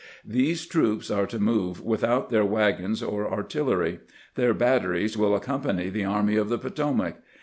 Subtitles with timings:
[0.25, 3.99] These troops are to move without their wagons or artil lery.
[4.33, 7.17] Their batteries will accompany the Army of the Potomac.